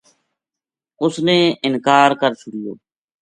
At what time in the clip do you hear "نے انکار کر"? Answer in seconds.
1.25-2.31